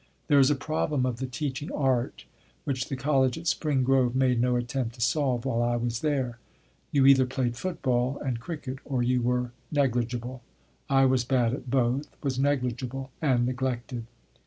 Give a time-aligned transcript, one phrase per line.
[0.29, 2.25] There is a problem of the teaching art
[2.63, 6.39] which the College at Spring Grove made no attempt to solve while I was there.
[6.91, 10.41] You either played football and cricket or you were negligible.
[10.89, 14.07] I was bad at both, was negligible, and neglected.